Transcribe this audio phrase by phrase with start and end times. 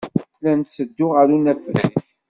[0.41, 1.93] La netteddu ɣer unafag.